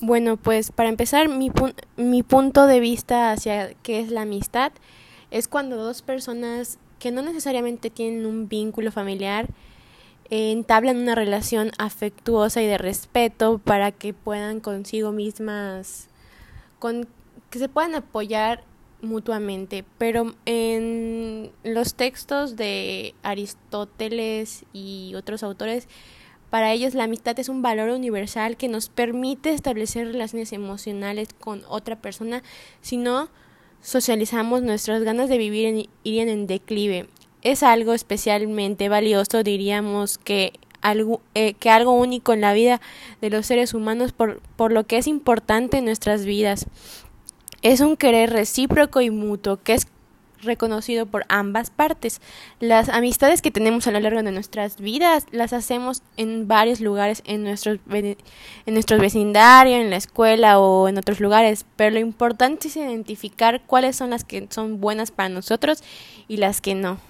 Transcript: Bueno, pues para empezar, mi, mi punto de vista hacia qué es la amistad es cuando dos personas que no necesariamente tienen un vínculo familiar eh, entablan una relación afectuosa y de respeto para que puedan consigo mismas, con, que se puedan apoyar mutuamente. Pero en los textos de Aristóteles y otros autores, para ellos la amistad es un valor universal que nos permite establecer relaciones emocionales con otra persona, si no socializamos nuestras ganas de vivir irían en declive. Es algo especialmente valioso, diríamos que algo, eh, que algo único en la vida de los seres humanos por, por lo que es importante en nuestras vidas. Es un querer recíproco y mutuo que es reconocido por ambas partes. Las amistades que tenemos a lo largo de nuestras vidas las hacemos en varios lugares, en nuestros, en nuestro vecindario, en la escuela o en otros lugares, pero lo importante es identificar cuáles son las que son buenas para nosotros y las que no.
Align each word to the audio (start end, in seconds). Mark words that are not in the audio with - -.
Bueno, 0.00 0.36
pues 0.36 0.72
para 0.72 0.88
empezar, 0.88 1.28
mi, 1.28 1.50
mi 1.96 2.22
punto 2.22 2.66
de 2.66 2.80
vista 2.80 3.32
hacia 3.32 3.74
qué 3.82 4.00
es 4.00 4.10
la 4.10 4.22
amistad 4.22 4.72
es 5.30 5.46
cuando 5.46 5.76
dos 5.76 6.02
personas 6.02 6.78
que 6.98 7.10
no 7.10 7.22
necesariamente 7.22 7.90
tienen 7.90 8.26
un 8.26 8.48
vínculo 8.48 8.92
familiar 8.92 9.48
eh, 10.30 10.52
entablan 10.52 10.98
una 10.98 11.16
relación 11.16 11.72
afectuosa 11.76 12.62
y 12.62 12.66
de 12.66 12.78
respeto 12.78 13.58
para 13.58 13.90
que 13.90 14.14
puedan 14.14 14.60
consigo 14.60 15.10
mismas, 15.10 16.08
con, 16.78 17.08
que 17.50 17.58
se 17.58 17.68
puedan 17.68 17.96
apoyar 17.96 18.62
mutuamente. 19.02 19.84
Pero 19.98 20.36
en 20.46 21.50
los 21.64 21.94
textos 21.94 22.54
de 22.54 23.14
Aristóteles 23.24 24.64
y 24.72 25.14
otros 25.16 25.42
autores, 25.42 25.88
para 26.50 26.72
ellos 26.72 26.94
la 26.94 27.04
amistad 27.04 27.38
es 27.38 27.48
un 27.48 27.62
valor 27.62 27.90
universal 27.90 28.56
que 28.56 28.68
nos 28.68 28.88
permite 28.88 29.52
establecer 29.52 30.08
relaciones 30.08 30.52
emocionales 30.52 31.28
con 31.38 31.62
otra 31.68 31.96
persona, 31.96 32.42
si 32.80 32.96
no 32.96 33.28
socializamos 33.80 34.62
nuestras 34.62 35.02
ganas 35.02 35.28
de 35.28 35.38
vivir 35.38 35.88
irían 36.02 36.28
en 36.28 36.46
declive. 36.46 37.08
Es 37.42 37.62
algo 37.62 37.94
especialmente 37.94 38.88
valioso, 38.88 39.42
diríamos 39.42 40.18
que 40.18 40.52
algo, 40.82 41.20
eh, 41.34 41.54
que 41.54 41.70
algo 41.70 41.92
único 41.92 42.32
en 42.32 42.40
la 42.40 42.52
vida 42.52 42.80
de 43.20 43.30
los 43.30 43.46
seres 43.46 43.72
humanos 43.72 44.12
por, 44.12 44.40
por 44.56 44.72
lo 44.72 44.84
que 44.84 44.98
es 44.98 45.06
importante 45.06 45.78
en 45.78 45.84
nuestras 45.86 46.24
vidas. 46.24 46.66
Es 47.62 47.80
un 47.80 47.96
querer 47.96 48.30
recíproco 48.30 49.00
y 49.00 49.10
mutuo 49.10 49.58
que 49.58 49.74
es 49.74 49.86
reconocido 50.42 51.06
por 51.06 51.24
ambas 51.28 51.70
partes. 51.70 52.20
Las 52.60 52.88
amistades 52.88 53.42
que 53.42 53.50
tenemos 53.50 53.86
a 53.86 53.90
lo 53.90 54.00
largo 54.00 54.22
de 54.22 54.32
nuestras 54.32 54.80
vidas 54.80 55.26
las 55.30 55.52
hacemos 55.52 56.02
en 56.16 56.48
varios 56.48 56.80
lugares, 56.80 57.22
en 57.26 57.44
nuestros, 57.44 57.78
en 57.90 58.16
nuestro 58.66 58.98
vecindario, 58.98 59.76
en 59.76 59.90
la 59.90 59.96
escuela 59.96 60.58
o 60.58 60.88
en 60.88 60.98
otros 60.98 61.20
lugares, 61.20 61.64
pero 61.76 61.92
lo 61.92 62.00
importante 62.00 62.68
es 62.68 62.76
identificar 62.76 63.62
cuáles 63.66 63.96
son 63.96 64.10
las 64.10 64.24
que 64.24 64.46
son 64.50 64.80
buenas 64.80 65.10
para 65.10 65.28
nosotros 65.28 65.82
y 66.28 66.36
las 66.36 66.60
que 66.60 66.74
no. 66.74 67.09